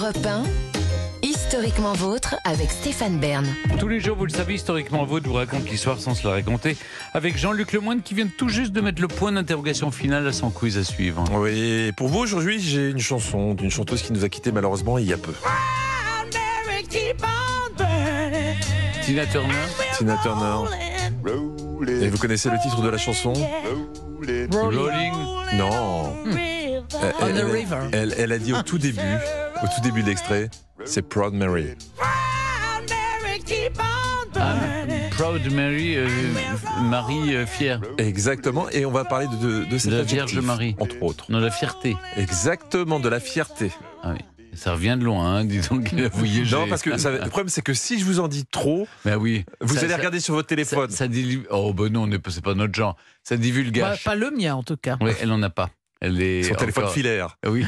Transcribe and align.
Europe 0.00 0.26
1, 0.26 0.42
Historiquement 1.22 1.92
vôtre 1.92 2.36
avec 2.44 2.70
Stéphane 2.70 3.18
Bern. 3.18 3.46
Tous 3.78 3.86
les 3.88 4.00
jours, 4.00 4.16
vous 4.16 4.24
le 4.24 4.30
savez, 4.32 4.54
historiquement 4.54 5.04
vôtre 5.04 5.28
vous 5.28 5.34
raconte 5.34 5.68
l'histoire 5.68 5.98
sans 6.00 6.14
se 6.14 6.26
la 6.26 6.32
raconter 6.32 6.78
avec 7.12 7.36
Jean-Luc 7.36 7.72
Lemoyne 7.72 8.00
qui 8.00 8.14
vient 8.14 8.26
tout 8.38 8.48
juste 8.48 8.72
de 8.72 8.80
mettre 8.80 9.02
le 9.02 9.08
point 9.08 9.30
d'interrogation 9.32 9.90
final 9.90 10.26
à 10.26 10.32
son 10.32 10.48
quiz 10.50 10.78
à 10.78 10.84
suivre. 10.84 11.22
Oui, 11.34 11.92
pour 11.98 12.08
vous 12.08 12.20
aujourd'hui, 12.20 12.58
j'ai 12.60 12.88
une 12.88 12.98
chanson 12.98 13.52
d'une 13.52 13.70
chanteuse 13.70 14.00
qui 14.00 14.14
nous 14.14 14.24
a 14.24 14.30
quittés 14.30 14.52
malheureusement 14.52 14.96
il 14.96 15.06
y 15.06 15.12
a 15.12 15.18
peu. 15.18 15.32
Tina 19.02 19.26
Turner 19.26 19.54
Tina 19.98 20.16
Turner. 20.22 20.70
Et 22.02 22.08
vous 22.08 22.16
connaissez 22.18 22.48
le 22.48 22.56
titre 22.62 22.80
de 22.80 22.88
la 22.88 22.96
chanson 22.98 23.34
Rolling 24.50 25.12
Non. 25.54 26.14
Elle, 27.22 27.36
elle- 27.36 27.44
river. 27.50 27.76
elle- 27.92 28.14
elle 28.18 28.32
a 28.32 28.38
dit 28.38 28.52
au 28.52 28.62
tout 28.62 28.78
début, 28.78 29.00
au 29.62 29.66
tout 29.66 29.80
début 29.82 30.02
de 30.02 30.08
l'extrait, 30.08 30.50
c'est 30.84 31.02
Proud 31.02 31.34
Mary. 31.34 31.74
Ah, 34.38 34.54
Proud 35.10 35.52
Mary, 35.52 35.96
euh, 35.96 36.08
Marie 36.82 37.34
euh, 37.36 37.44
fière. 37.46 37.80
Exactement. 37.98 38.68
Et 38.70 38.86
on 38.86 38.90
va 38.90 39.04
parler 39.04 39.26
de, 39.26 39.36
de, 39.36 39.64
de 39.64 39.78
cet 39.78 39.90
De 39.90 39.96
la 39.96 40.02
adjectif, 40.02 40.30
Vierge 40.32 40.46
Marie. 40.46 40.76
entre 40.78 41.02
autres. 41.02 41.26
Non, 41.30 41.40
la 41.40 41.50
fierté. 41.50 41.96
Exactement, 42.16 43.00
de 43.00 43.08
la 43.08 43.20
fierté. 43.20 43.70
Ah 44.02 44.12
oui. 44.14 44.18
Ça 44.54 44.72
revient 44.72 44.96
de 44.98 45.04
loin, 45.04 45.36
hein, 45.36 45.44
dis 45.44 45.60
donc, 45.60 45.92
voyagé. 46.14 46.56
Non, 46.56 46.66
parce 46.68 46.82
que 46.82 46.96
ça- 46.98 47.10
le 47.12 47.18
problème, 47.28 47.48
c'est 47.48 47.62
que 47.62 47.72
si 47.74 48.00
je 48.00 48.04
vous 48.04 48.18
en 48.18 48.26
dis 48.28 48.44
trop, 48.46 48.88
Bah 49.04 49.16
oui. 49.16 49.44
vous 49.60 49.74
Ça- 49.74 49.80
allez 49.80 49.90
ça- 49.90 49.96
regarder 49.96 50.18
sur 50.20 50.34
votre 50.34 50.48
téléphone. 50.48 50.90
ça 50.90 51.06
dilue- 51.06 51.46
Oh, 51.50 51.72
ben 51.72 51.88
non, 51.92 52.02
on 52.04 52.10
est- 52.10 52.30
c'est 52.30 52.42
pas 52.42 52.54
notre 52.54 52.74
genre. 52.74 52.96
Ça 53.22 53.36
divulgage. 53.36 54.02
pas 54.02 54.16
le 54.16 54.30
mien 54.32 54.54
en 54.56 54.62
tout 54.64 54.76
cas. 54.76 54.96
Oui, 55.00 55.12
elle 55.22 55.30
en 55.30 55.42
a 55.42 55.50
pas. 55.50 55.70
Elle 56.00 56.22
est 56.22 56.44
Son 56.44 56.54
téléphone 56.54 56.84
encore- 56.84 56.94
filaire. 56.94 57.36
Oui, 57.46 57.64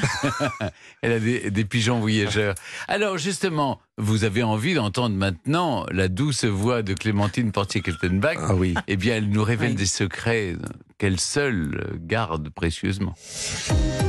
elle 1.02 1.12
a 1.12 1.18
des, 1.20 1.50
des 1.50 1.64
pigeons 1.66 2.00
voyageurs. 2.00 2.54
Alors 2.88 3.18
justement, 3.18 3.78
vous 3.98 4.24
avez 4.24 4.42
envie 4.42 4.72
d'entendre 4.74 5.14
maintenant 5.14 5.84
la 5.90 6.08
douce 6.08 6.44
voix 6.46 6.82
de 6.82 6.94
Clémentine 6.94 7.52
Portier-Keltenbach. 7.52 8.36
Ah 8.40 8.54
oui. 8.54 8.74
Eh 8.88 8.96
bien, 8.96 9.16
elle 9.16 9.28
nous 9.28 9.44
révèle 9.44 9.70
Oui. 9.72 9.76
des 9.76 9.86
secrets 9.86 10.56
qu'elle 10.96 11.20
seule 11.20 11.98
garde 12.06 12.48
précieusement. 12.48 13.14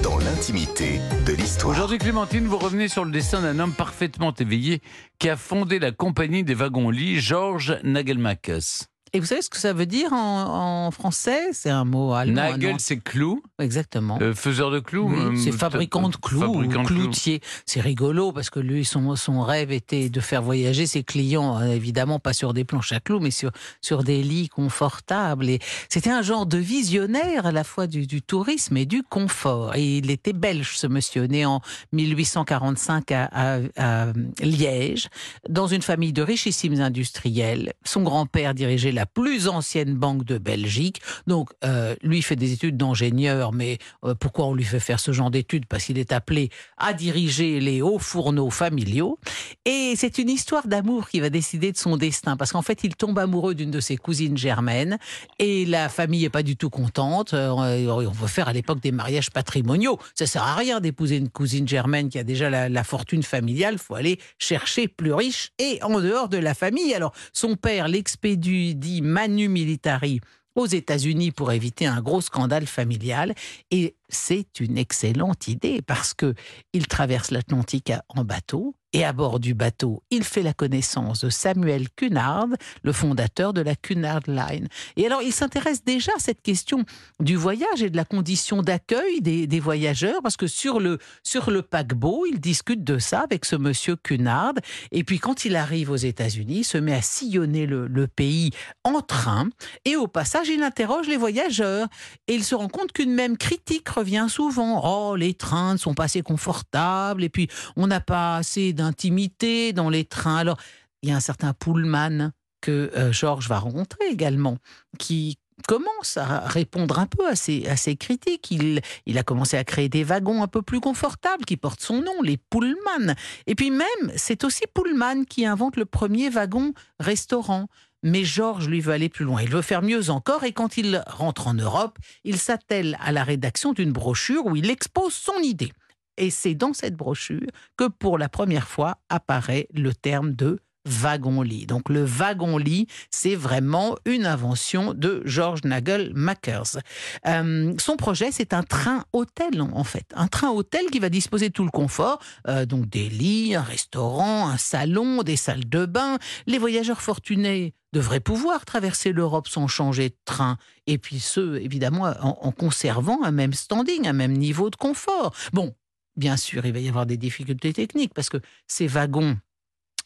dans 0.03 0.17
l'intimité 0.19 0.99
de 1.25 1.33
l'histoire. 1.33 1.71
Aujourd'hui, 1.75 1.97
Clémentine, 1.97 2.45
vous 2.45 2.57
revenez 2.57 2.87
sur 2.87 3.03
le 3.03 3.11
destin 3.11 3.41
d'un 3.41 3.59
homme 3.59 3.73
parfaitement 3.73 4.33
éveillé 4.33 4.81
qui 5.19 5.29
a 5.29 5.35
fondé 5.35 5.79
la 5.79 5.91
compagnie 5.91 6.43
des 6.43 6.53
wagons-lits, 6.53 7.19
Georges 7.19 7.77
Nagelmakers. 7.83 8.87
Et 9.15 9.19
vous 9.19 9.27
savez 9.27 9.43
ce 9.43 9.49
que 9.51 9.59
ça 9.59 9.73
veut 9.73 9.85
dire 9.85 10.11
en, 10.11 10.87
en 10.87 10.91
français? 10.91 11.49
C'est 11.51 11.69
un 11.69 11.85
mot 11.85 12.13
allemand. 12.13 12.33
Nagel, 12.33 12.77
c'est 12.79 12.97
clou, 12.97 13.43
Exactement. 13.59 14.17
euh, 14.19 14.33
faiseur 14.33 14.71
de 14.71 14.79
clous. 14.79 15.07
Oui, 15.07 15.19
euh, 15.19 15.35
c'est 15.37 15.51
fabricant 15.51 16.09
de 16.09 16.15
clous, 16.15 16.39
fabricant 16.39 16.81
cloutier. 16.83 17.39
C'est 17.67 17.79
rigolo 17.79 18.31
parce 18.31 18.49
que 18.49 18.59
lui, 18.59 18.83
son, 18.85 19.15
son 19.15 19.43
rêve 19.43 19.71
était 19.71 20.09
de 20.09 20.19
faire 20.19 20.41
voyager 20.41 20.87
ses 20.87 21.03
clients, 21.03 21.59
euh, 21.61 21.67
évidemment 21.75 22.17
pas 22.17 22.33
sur 22.33 22.55
des 22.55 22.63
planches 22.63 22.91
à 22.91 22.99
clous, 22.99 23.19
mais 23.19 23.29
sur, 23.29 23.51
sur 23.81 24.03
des 24.03 24.23
lits 24.23 24.49
confortables. 24.49 25.47
Et 25.47 25.59
c'était 25.89 26.09
un 26.09 26.23
genre 26.23 26.47
de 26.47 26.57
visionnaire 26.57 27.45
à 27.45 27.51
la 27.51 27.63
fois 27.63 27.85
du, 27.85 28.07
du 28.07 28.23
tourisme 28.23 28.77
et 28.77 28.87
du 28.87 29.03
confort. 29.03 29.75
Et 29.75 29.97
il 29.99 30.09
était 30.09 30.33
belge, 30.33 30.71
ce 30.75 30.87
monsieur, 30.87 31.25
né 31.25 31.45
en 31.45 31.61
1845 31.91 33.11
à, 33.11 33.29
à- 33.31 33.59
à 33.77 34.05
Liège, 34.41 35.09
dans 35.49 35.67
une 35.67 35.83
famille 35.83 36.13
de 36.13 36.23
richissimes 36.23 36.81
industriels. 36.81 37.73
Son 37.85 38.01
grand-père 38.01 38.55
dirigeait 38.55 38.91
la 38.91 39.02
plus 39.05 39.47
ancienne 39.47 39.95
banque 39.95 40.25
de 40.25 40.37
Belgique. 40.37 41.01
Donc, 41.27 41.49
euh, 41.63 41.95
lui 42.01 42.21
fait 42.21 42.35
des 42.35 42.53
études 42.53 42.77
d'ingénieur, 42.77 43.53
mais 43.53 43.77
euh, 44.03 44.15
pourquoi 44.15 44.47
on 44.47 44.53
lui 44.53 44.63
fait 44.63 44.79
faire 44.79 44.99
ce 44.99 45.11
genre 45.11 45.31
d'études? 45.31 45.65
Parce 45.65 45.85
qu'il 45.85 45.97
est 45.97 46.11
appelé 46.11 46.49
à 46.77 46.93
diriger 46.93 47.59
les 47.59 47.81
hauts 47.81 47.99
fourneaux 47.99 48.49
familiaux. 48.49 49.19
Et 49.65 49.93
c'est 49.95 50.17
une 50.17 50.29
histoire 50.29 50.67
d'amour 50.67 51.09
qui 51.09 51.19
va 51.19 51.29
décider 51.29 51.71
de 51.71 51.77
son 51.77 51.97
destin. 51.97 52.37
Parce 52.37 52.51
qu'en 52.51 52.61
fait, 52.61 52.83
il 52.83 52.95
tombe 52.95 53.19
amoureux 53.19 53.55
d'une 53.55 53.71
de 53.71 53.79
ses 53.79 53.97
cousines 53.97 54.37
germaines. 54.37 54.97
Et 55.39 55.65
la 55.65 55.89
famille 55.89 56.25
est 56.25 56.29
pas 56.29 56.43
du 56.43 56.57
tout 56.57 56.69
contente. 56.69 57.33
Euh, 57.33 57.49
on 57.49 58.11
veut 58.11 58.27
faire 58.27 58.47
à 58.47 58.53
l'époque 58.53 58.81
des 58.81 58.91
mariages 58.91 59.31
patrimoniaux. 59.31 59.99
Ça 60.15 60.25
sert 60.25 60.43
à 60.43 60.55
rien 60.55 60.79
d'épouser 60.79 61.17
une 61.17 61.29
cousine 61.29 61.67
germaine 61.67 62.09
qui 62.09 62.19
a 62.19 62.23
déjà 62.23 62.49
la, 62.49 62.69
la 62.69 62.83
fortune 62.83 63.23
familiale. 63.23 63.77
faut 63.77 63.95
aller 63.95 64.19
chercher 64.37 64.87
plus 64.87 65.13
riche 65.13 65.51
et 65.59 65.81
en 65.83 65.99
dehors 65.99 66.29
de 66.29 66.37
la 66.37 66.53
famille. 66.53 66.93
Alors, 66.93 67.13
son 67.33 67.55
père 67.55 67.87
l'expédie 67.87 68.75
Manu 69.01 69.49
Militari 69.49 70.19
aux 70.55 70.65
États-Unis 70.65 71.31
pour 71.31 71.51
éviter 71.51 71.85
un 71.85 72.01
gros 72.01 72.21
scandale 72.21 72.67
familial. 72.67 73.33
Et 73.71 73.95
c'est 74.09 74.59
une 74.59 74.77
excellente 74.77 75.47
idée 75.47 75.81
parce 75.81 76.13
que 76.13 76.35
il 76.73 76.87
traverse 76.87 77.31
l'Atlantique 77.31 77.91
en 78.09 78.23
bateau. 78.23 78.75
Et 78.95 79.03
à 79.03 79.11
bord 79.11 79.39
du 79.39 79.55
bateau, 79.55 80.03
il 80.11 80.23
fait 80.23 80.43
la 80.43 80.53
connaissance 80.53 81.25
de 81.25 81.31
Samuel 81.31 81.89
Cunard, 81.95 82.45
le 82.83 82.91
fondateur 82.93 83.51
de 83.51 83.61
la 83.61 83.75
Cunard 83.75 84.21
Line. 84.27 84.67
Et 84.97 85.07
alors, 85.07 85.23
il 85.23 85.33
s'intéresse 85.33 85.83
déjà 85.83 86.11
à 86.15 86.19
cette 86.19 86.43
question 86.43 86.85
du 87.19 87.35
voyage 87.35 87.81
et 87.81 87.89
de 87.89 87.97
la 87.97 88.05
condition 88.05 88.61
d'accueil 88.61 89.21
des, 89.21 89.59
voyageurs, 89.59 90.21
parce 90.21 90.37
que 90.37 90.45
sur 90.45 90.79
le, 90.79 90.99
sur 91.23 91.49
le 91.49 91.63
paquebot, 91.63 92.25
il 92.31 92.39
discute 92.39 92.83
de 92.83 92.99
ça 92.99 93.21
avec 93.21 93.45
ce 93.45 93.55
monsieur 93.55 93.95
Cunard. 93.95 94.53
Et 94.91 95.03
puis, 95.03 95.17
quand 95.17 95.43
il 95.45 95.55
arrive 95.55 95.89
aux 95.89 95.95
États-Unis, 95.95 96.57
il 96.57 96.63
se 96.63 96.77
met 96.77 96.93
à 96.93 97.01
sillonner 97.01 97.65
le, 97.65 98.07
pays 98.15 98.51
en 98.83 99.01
train. 99.01 99.49
Et 99.85 99.95
au 99.95 100.07
passage, 100.07 100.49
il 100.49 100.61
interroge 100.61 101.07
les 101.07 101.17
voyageurs. 101.17 101.87
Et 102.27 102.35
il 102.35 102.43
se 102.43 102.53
rend 102.53 102.67
compte 102.67 102.91
qu'une 102.91 103.13
même 103.13 103.37
critique 103.37 103.89
revient 103.89 104.27
souvent. 104.29 104.81
Oh, 104.83 105.15
les 105.15 105.33
trains 105.33 105.73
ne 105.73 105.77
sont 105.79 105.95
pas 105.95 106.03
assez 106.03 106.21
confortables. 106.21 107.23
Et 107.23 107.29
puis, 107.29 107.47
on 107.75 107.87
n'a 107.87 108.01
pas 108.01 108.37
assez 108.37 108.73
d'intimité 108.83 109.73
dans 109.73 109.89
les 109.89 110.05
trains. 110.05 110.37
Alors, 110.37 110.59
il 111.01 111.09
y 111.09 111.11
a 111.11 111.15
un 111.15 111.21
certain 111.21 111.53
Pullman 111.53 112.31
que 112.61 112.91
euh, 112.95 113.11
Georges 113.11 113.47
va 113.47 113.59
rencontrer 113.59 114.05
également, 114.09 114.57
qui 114.99 115.37
commence 115.67 116.17
à 116.17 116.39
répondre 116.39 116.99
un 116.99 117.05
peu 117.05 117.27
à 117.27 117.35
ces 117.35 117.95
critiques. 117.97 118.51
Il, 118.51 118.81
il 119.05 119.17
a 119.17 119.23
commencé 119.23 119.57
à 119.57 119.63
créer 119.63 119.89
des 119.89 120.03
wagons 120.03 120.43
un 120.43 120.47
peu 120.47 120.61
plus 120.61 120.79
confortables 120.79 121.45
qui 121.45 121.57
portent 121.57 121.81
son 121.81 122.01
nom, 122.01 122.21
les 122.21 122.37
Pullman. 122.37 123.15
Et 123.47 123.55
puis 123.55 123.71
même, 123.71 124.11
c'est 124.15 124.43
aussi 124.43 124.63
Pullman 124.73 125.23
qui 125.25 125.45
invente 125.45 125.77
le 125.77 125.85
premier 125.85 126.29
wagon 126.29 126.73
restaurant. 126.99 127.67
Mais 128.05 128.25
Georges, 128.25 128.67
lui, 128.67 128.81
veut 128.81 128.91
aller 128.91 129.07
plus 129.07 129.23
loin. 129.23 129.41
Il 129.41 129.49
veut 129.49 129.61
faire 129.61 129.81
mieux 129.81 130.09
encore. 130.09 130.43
Et 130.43 130.51
quand 130.51 130.75
il 130.75 131.01
rentre 131.07 131.47
en 131.47 131.53
Europe, 131.53 131.97
il 132.25 132.37
s'attelle 132.37 132.97
à 132.99 133.13
la 133.13 133.23
rédaction 133.23 133.71
d'une 133.71 133.93
brochure 133.93 134.45
où 134.45 134.57
il 134.57 134.69
expose 134.69 135.13
son 135.13 135.37
idée. 135.41 135.71
Et 136.17 136.29
c'est 136.29 136.55
dans 136.55 136.73
cette 136.73 136.95
brochure 136.95 137.47
que 137.77 137.87
pour 137.87 138.17
la 138.17 138.29
première 138.29 138.67
fois 138.67 138.97
apparaît 139.09 139.67
le 139.73 139.93
terme 139.93 140.33
de 140.33 140.59
wagon-lit. 140.85 141.65
Donc 141.65 141.89
le 141.89 142.03
wagon-lit, 142.03 142.87
c'est 143.09 143.35
vraiment 143.35 143.95
une 144.05 144.25
invention 144.25 144.93
de 144.93 145.21
George 145.25 145.61
Nagel-Makers. 145.63 146.79
Euh, 147.27 147.73
son 147.77 147.95
projet, 147.95 148.31
c'est 148.31 148.53
un 148.53 148.63
train-hôtel 148.63 149.61
en 149.61 149.83
fait. 149.83 150.05
Un 150.15 150.27
train-hôtel 150.27 150.87
qui 150.91 150.99
va 150.99 151.09
disposer 151.09 151.49
de 151.49 151.53
tout 151.53 151.63
le 151.63 151.71
confort, 151.71 152.19
euh, 152.47 152.65
donc 152.65 152.89
des 152.89 153.09
lits, 153.09 153.55
un 153.55 153.61
restaurant, 153.61 154.49
un 154.49 154.57
salon, 154.57 155.23
des 155.23 155.37
salles 155.37 155.67
de 155.67 155.85
bain. 155.85 156.17
Les 156.47 156.57
voyageurs 156.57 157.01
fortunés 157.01 157.73
devraient 157.93 158.19
pouvoir 158.19 158.65
traverser 158.65 159.13
l'Europe 159.13 159.47
sans 159.47 159.67
changer 159.67 160.09
de 160.09 160.17
train. 160.25 160.57
Et 160.87 160.97
puis 160.97 161.19
ceux, 161.19 161.61
évidemment, 161.61 162.11
en, 162.21 162.39
en 162.41 162.51
conservant 162.51 163.23
un 163.23 163.31
même 163.31 163.53
standing, 163.53 164.07
un 164.07 164.13
même 164.13 164.33
niveau 164.33 164.69
de 164.69 164.75
confort. 164.75 165.33
Bon, 165.53 165.75
bien 166.15 166.37
sûr, 166.37 166.65
il 166.65 166.73
va 166.73 166.79
y 166.79 166.89
avoir 166.89 167.05
des 167.05 167.17
difficultés 167.17 167.73
techniques 167.73 168.13
parce 168.13 168.29
que 168.29 168.37
ces 168.67 168.87
wagons, 168.87 169.37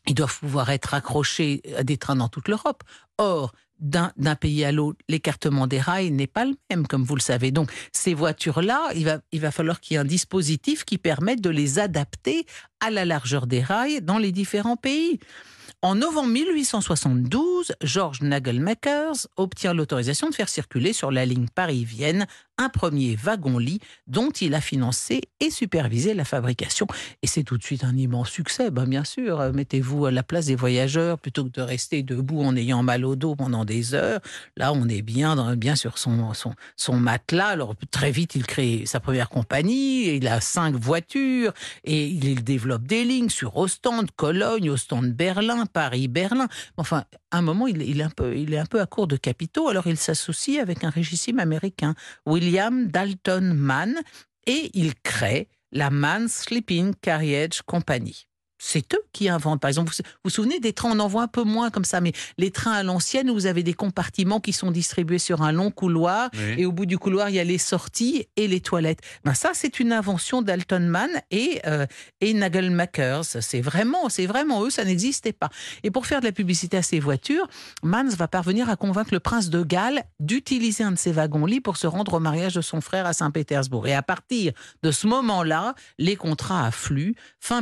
ils 0.08 0.16
doivent 0.16 0.40
pouvoir 0.40 0.70
être 0.70 0.94
accrochés 0.94 1.62
à 1.78 1.84
des 1.84 1.98
trains 1.98 2.16
dans 2.16 2.30
toute 2.30 2.48
l'Europe. 2.48 2.84
Or, 3.18 3.54
d'un 3.80 4.36
pays 4.36 4.64
à 4.64 4.72
l'autre, 4.72 4.98
l'écartement 5.08 5.68
des 5.68 5.80
rails 5.80 6.12
n'est 6.12 6.28
pas 6.28 6.46
le 6.46 6.56
même, 6.70 6.88
comme 6.88 7.04
vous 7.04 7.16
le 7.16 7.22
savez. 7.22 7.52
Donc, 7.52 7.72
ces 7.92 8.14
voitures-là, 8.14 8.90
il 8.96 9.06
va, 9.06 9.20
il 9.32 9.40
va 9.40 9.52
falloir 9.52 9.80
qu'il 9.80 9.94
y 9.94 9.98
ait 9.98 10.02
un 10.02 10.06
dispositif 10.06 10.84
qui 10.84 10.98
permette 10.98 11.42
de 11.42 11.50
les 11.50 11.78
adapter 11.78 12.46
à 12.80 12.90
la 12.90 13.06
largeur 13.06 13.46
des 13.46 13.62
rails 13.62 14.02
dans 14.02 14.18
les 14.18 14.32
différents 14.32 14.78
pays. 14.78 15.20
En 15.82 15.96
novembre 15.96 16.30
1872, 16.30 17.74
George 17.82 18.22
Nagelmakers 18.22 19.28
obtient 19.36 19.74
l'autorisation 19.74 20.30
de 20.30 20.36
faire 20.36 20.50
circuler 20.50 20.94
sur 20.94 21.12
la 21.12 21.26
ligne 21.26 21.48
Paris-Vienne 21.54 22.28
un 22.58 22.70
premier 22.70 23.16
wagon-lit 23.24 23.80
dont 24.08 24.32
il 24.32 24.56
a 24.56 24.62
financé 24.62 25.22
et 25.40 25.52
supervisé 25.52 26.14
la 26.14 26.26
fabrication. 26.26 26.88
Et 27.22 27.28
c'est 27.28 27.44
tout 27.44 27.58
de 27.58 27.64
suite 27.64 27.84
un 27.84 27.96
immense 27.96 28.30
succès, 28.30 28.72
ben 28.72 28.86
bien 28.86 29.04
sûr. 29.04 29.40
Mettez-vous 29.54 30.08
à 30.08 30.12
la 30.12 30.24
place 30.24 30.48
des 30.48 30.56
voyageurs 30.56 31.20
plutôt 31.20 31.44
que 31.44 31.52
de 31.52 31.62
rester 31.62 32.02
debout 32.02 32.42
en 32.42 32.56
ayant 32.56 32.82
mal 32.82 33.06
au 33.06 33.16
dos 33.16 33.36
pendant 33.36 33.64
des 33.64 33.94
heures. 33.94 34.20
Là, 34.56 34.74
on 34.74 34.88
est 34.88 35.02
bien, 35.02 35.36
sur 35.76 35.98
son, 35.98 36.32
son, 36.76 36.96
matelas. 36.96 37.48
Alors, 37.48 37.76
très 37.92 38.12
vite, 38.12 38.36
il 38.36 38.46
crée 38.46 38.84
sa 38.86 39.00
première 39.00 39.30
compagnie. 39.30 40.16
Il 40.16 40.28
a 40.28 40.42
cinq 40.42 40.76
voitures 40.76 41.54
et 41.84 42.08
il 42.08 42.44
développe 42.44 42.84
des 42.84 43.04
lignes 43.04 43.30
sur 43.30 43.58
Ostende, 43.58 44.10
Cologne, 44.16 44.70
Ostende, 44.70 45.12
Berlin, 45.12 45.57
Paris, 45.66 46.08
Berlin. 46.08 46.48
Enfin, 46.78 47.06
à 47.32 47.38
un 47.38 47.42
moment, 47.42 47.68
il, 47.68 48.00
est 48.00 48.04
un 48.04 48.10
peu, 48.10 48.38
il 48.38 48.54
est 48.54 48.60
un 48.60 48.66
peu 48.66 48.82
à 48.82 48.86
court 48.86 49.08
de 49.08 49.18
capitaux. 49.18 49.70
Alors, 49.70 49.88
il 49.88 49.98
s'associe 49.98 50.62
avec 50.62 50.84
un 50.84 50.90
régissime 50.90 51.40
américain, 51.40 51.96
William 52.26 52.88
Dalton 52.88 53.54
Mann, 53.54 53.96
et 54.46 54.72
il 54.74 54.96
crée 54.96 55.50
la 55.72 55.90
Man 55.90 56.28
Sleeping 56.28 56.94
Carriage 57.02 57.62
Company 57.64 58.27
c'est 58.58 58.94
eux 58.94 59.04
qui 59.14 59.30
inventent. 59.30 59.62
Par 59.62 59.70
exemple, 59.70 59.92
vous 59.96 60.04
vous 60.24 60.30
souvenez 60.30 60.60
des 60.60 60.74
trains, 60.74 60.92
on 60.92 61.00
en 61.00 61.08
voit 61.08 61.24
un 61.24 61.28
peu 61.28 61.44
moins 61.44 61.70
comme 61.70 61.86
ça, 61.86 62.02
mais 62.02 62.12
les 62.38 62.52
trains 62.52 62.74
à 62.74 62.84
l'ancienne 62.84 63.30
vous 63.32 63.46
avez 63.46 63.64
des 63.64 63.74
compartiments 63.74 64.40
qui 64.40 64.54
sont 64.54 64.72
distribués 64.72 65.20
sur 65.20 65.42
un 65.42 65.52
long 65.52 65.72
couloir 65.72 66.30
Oui. 66.34 66.56
et 66.62 66.66
au 66.66 66.72
bout 66.72 66.86
du 66.86 66.98
couloir, 66.98 67.30
il 67.30 67.36
y 67.36 67.40
a 67.40 67.44
les 67.44 67.58
sorties 67.58 68.28
et 68.36 68.48
les 68.48 68.60
toilettes. 68.62 69.00
Ben 69.26 69.34
ça, 69.34 69.52
c'est 69.54 69.80
une 69.80 69.92
invention 69.92 70.42
d'Alton 70.42 70.80
Mann 70.88 71.10
et, 71.32 71.62
euh, 71.66 71.86
et 72.22 72.34
Nagelmakers. 72.34 73.26
C'est 73.26 73.62
vraiment, 73.62 74.10
c'est 74.10 74.26
vraiment 74.26 74.64
eux, 74.64 74.70
ça 74.70 74.84
n'existait 74.86 75.34
pas. 75.34 75.50
Et 75.84 75.92
pour 75.92 76.06
faire 76.06 76.20
de 76.22 76.26
la 76.26 76.32
publicité 76.32 76.78
à 76.78 76.82
ces 76.82 77.00
voitures, 77.00 77.48
Mann 77.84 78.10
va 78.10 78.28
parvenir 78.28 78.70
à 78.70 78.76
convaincre 78.76 79.14
le 79.14 79.20
prince 79.20 79.50
de 79.50 79.64
Galles 79.64 80.04
d'utiliser 80.20 80.84
un 80.84 80.92
de 80.92 80.98
ses 80.98 81.12
wagons-lits 81.12 81.62
pour 81.62 81.78
se 81.78 81.88
rendre 81.88 82.14
au 82.16 82.20
mariage 82.20 82.56
de 82.56 82.62
son 82.62 82.82
frère 82.82 83.06
à 83.06 83.14
Saint-Pétersbourg. 83.14 83.88
Et 83.88 83.94
à 83.94 84.02
partir 84.02 84.54
de 84.84 84.92
ce 84.92 85.08
moment-là, 85.08 85.76
les 85.98 86.16
contrats 86.16 86.66
affluent. 86.66 87.16
Fin 87.40 87.62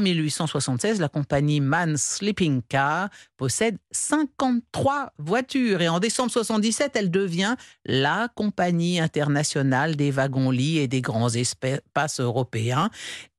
1876, 0.85 0.99
la 0.99 1.09
compagnie 1.09 1.61
Mann 1.61 1.97
Sleeping 1.97 2.61
Car 2.67 3.09
possède 3.37 3.77
53 3.91 5.13
voitures. 5.17 5.81
Et 5.81 5.89
en 5.89 5.99
décembre 5.99 6.31
77, 6.31 6.91
elle 6.95 7.11
devient 7.11 7.55
la 7.85 8.29
compagnie 8.35 8.99
internationale 8.99 9.95
des 9.95 10.11
wagons-lits 10.11 10.77
et 10.77 10.87
des 10.87 11.01
grands 11.01 11.29
espaces 11.29 12.19
européens. 12.19 12.89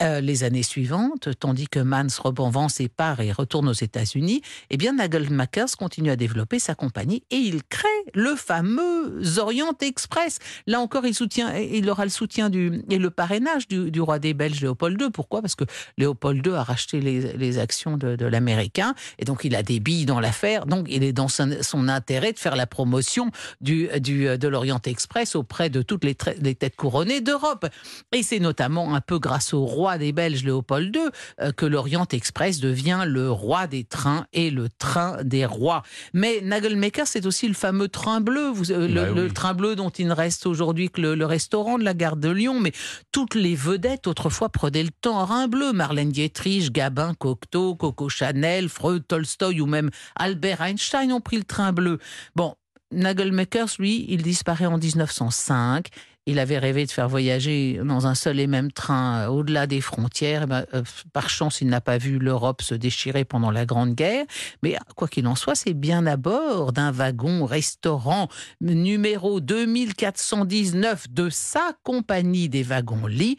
Euh, 0.02 0.20
les 0.20 0.44
années 0.44 0.62
suivantes, 0.62 1.28
tandis 1.38 1.69
que 1.69 1.81
Mann 1.81 2.10
se 2.10 2.20
vend 2.26 2.69
ses 2.69 2.88
parts 2.88 3.20
et 3.20 3.32
retourne 3.32 3.69
aux 3.69 3.72
États-Unis, 3.72 4.43
eh 4.70 4.76
bien 4.76 4.94
Nagelmakers 4.94 5.76
continue 5.78 6.10
à 6.10 6.16
développer 6.16 6.58
sa 6.58 6.75
compagnie 6.75 7.22
et 7.31 7.37
il 7.37 7.62
crée 7.64 7.88
le 8.14 8.35
fameux 8.35 9.20
Orient 9.38 9.76
Express. 9.81 10.38
Là 10.67 10.81
encore, 10.81 11.06
il, 11.06 11.14
soutient, 11.14 11.55
il 11.55 11.88
aura 11.91 12.05
le 12.05 12.11
soutien 12.11 12.50
du, 12.50 12.82
et 12.91 12.99
le 12.99 13.11
parrainage 13.11 13.69
du, 13.69 14.00
roi 14.00 14.19
des 14.19 14.35
Belges, 14.35 14.61
Léopold 14.61 15.00
II. 15.00 15.11
Pourquoi? 15.11 15.43
Parce 15.43 15.55
que 15.55 15.64
Léopold 15.99 16.44
II 16.47 16.55
a 16.55 16.62
racheté 16.62 17.00
les, 17.00 17.58
actions 17.58 17.97
de, 17.97 18.25
l'américain 18.26 18.94
et 19.19 19.25
donc 19.25 19.44
il 19.44 19.55
a 19.55 19.62
des 19.62 19.81
billes 19.81 20.06
dans 20.06 20.20
l'affaire. 20.20 20.67
Donc 20.67 20.87
il 20.88 21.05
est 21.05 21.12
dans 21.12 21.29
son, 21.29 21.88
intérêt 21.88 22.32
de 22.32 22.38
faire 22.38 22.56
la 22.56 22.67
promotion 22.67 23.31
du, 23.61 23.88
du, 24.00 24.37
de 24.37 24.49
l'Orient 24.49 24.81
Express 24.85 25.37
auprès 25.37 25.70
de 25.70 25.82
toutes 25.82 26.05
les, 26.05 26.17
les 26.41 26.55
têtes 26.55 26.76
couronnées 26.76 27.20
d'Europe. 27.20 27.67
Et 28.12 28.23
c'est 28.23 28.41
notamment 28.41 28.94
un 28.94 29.00
peu 29.00 29.19
grâce 29.19 29.55
au 29.55 29.64
roi 29.64 29.99
des 29.99 30.12
Belges, 30.12 30.44
Léopold 30.44 30.94
II, 30.94 31.03
euh, 31.41 31.53
que 31.53 31.67
l'Orient 31.67 32.06
Express 32.12 32.61
devient 32.61 33.05
le 33.06 33.31
roi 33.31 33.67
des 33.67 33.85
trains 33.85 34.26
et 34.32 34.50
le 34.50 34.69
train 34.69 35.23
des 35.23 35.44
rois. 35.44 35.82
Mais 36.12 36.41
Nagelmaker, 36.43 37.06
c'est 37.06 37.26
aussi 37.26 37.49
le 37.49 37.55
fameux 37.55 37.88
train 37.96 38.20
bleu, 38.20 38.48
vous, 38.48 38.70
euh, 38.70 38.87
le, 38.87 38.94
Bah 38.94 39.08
oui. 39.10 39.20
le, 39.22 39.32
train 39.32 39.54
bleu 39.54 39.75
dont 39.75 39.88
il 39.88 40.06
ne 40.06 40.12
reste 40.12 40.46
aujourd'hui 40.46 40.90
que 40.90 41.00
le, 41.00 41.14
le, 41.14 41.25
restaurant 41.25 41.78
de 41.78 41.84
la 41.84 41.94
gare 41.94 42.16
de 42.16 42.28
Lyon. 42.28 42.60
Mais 42.60 42.72
toutes 43.10 43.34
les 43.34 43.54
vedettes 43.54 44.06
autrefois 44.06 44.50
prenaient 44.50 44.82
le 44.82 44.90
temps 45.00 45.19
en 45.19 45.26
train 45.26 45.48
bleu. 45.48 45.72
Marlène 45.72 46.10
Dietrich, 46.10 46.70
Gabin, 46.70 47.14
Cocteau, 47.14 47.75
Coco 47.75 48.08
Chanel, 48.10 48.69
Freud, 48.69 49.04
Tolstoï 49.08 49.60
ou 49.60 49.66
même 49.66 49.90
Albert 50.14 50.60
Einstein 50.60 51.10
ont 51.12 51.22
pris 51.22 51.38
le 51.38 51.44
train 51.44 51.72
bleu. 51.72 51.98
Bon, 52.34 52.54
Nagelmakers, 52.93 53.70
lui, 53.78 54.04
il 54.08 54.22
disparaît 54.22 54.66
en 54.66 54.78
1905. 54.78 55.88
Il 56.28 56.40
avait 56.40 56.58
rêvé 56.58 56.84
de 56.87 56.90
faire 56.90 57.08
voyager 57.08 57.81
dans 57.84 58.08
un 58.08 58.17
seul 58.17 58.40
et 58.40 58.49
même 58.49 58.73
train 58.73 59.28
au-delà 59.28 59.69
des 59.69 59.81
frontières. 59.81 60.43
Eh 60.43 60.46
ben, 60.46 60.67
euh, 60.75 60.82
par 61.12 61.31
chance, 61.31 61.61
il 61.61 61.69
n'a 61.69 61.81
pas 61.81 61.99
vu 61.99 62.19
l'Europe 62.19 62.62
se 62.62 62.75
déchirer 62.75 63.25
pendant 63.25 63.52
la 63.52 63.64
Grande 63.64 63.94
Guerre. 63.94 64.26
Mais 64.62 64.76
quoi 64.96 65.06
qu'il 65.06 65.28
en 65.28 65.37
soit, 65.37 65.55
c'est 65.55 65.75
bien 65.75 66.05
à 66.06 66.17
bord 66.17 66.73
d'un 66.73 66.90
wagon-restaurant 66.90 68.28
numéro 68.61 69.40
2419 69.40 71.11
de 71.11 71.31
sa 71.31 71.73
compagnie 71.84 72.49
des 72.49 72.64
wagons-lits 72.64 73.37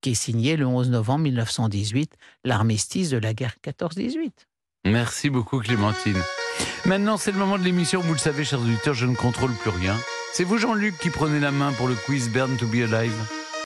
qui 0.00 0.10
est 0.10 0.14
signé 0.14 0.56
le 0.56 0.66
11 0.66 0.90
novembre 0.90 1.20
1918, 1.20 2.12
l'armistice 2.44 3.08
de 3.08 3.16
la 3.16 3.32
guerre 3.32 3.54
14-18. 3.64 4.32
Merci 4.84 5.30
beaucoup 5.30 5.60
Clémentine. 5.60 6.20
Maintenant, 6.84 7.16
c'est 7.16 7.32
le 7.32 7.38
moment 7.38 7.56
de 7.56 7.64
l'émission. 7.64 8.00
Vous 8.00 8.12
le 8.12 8.18
savez, 8.18 8.44
chers 8.44 8.60
auditeurs, 8.60 8.92
je 8.92 9.06
ne 9.06 9.14
contrôle 9.14 9.54
plus 9.54 9.70
rien. 9.70 9.96
C'est 10.36 10.42
vous, 10.42 10.58
Jean-Luc, 10.58 10.98
qui 10.98 11.10
prenez 11.10 11.38
la 11.38 11.52
main 11.52 11.70
pour 11.70 11.86
le 11.86 11.94
quiz 11.94 12.28
Burn 12.28 12.56
to 12.56 12.66
be 12.66 12.82
Alive? 12.82 13.43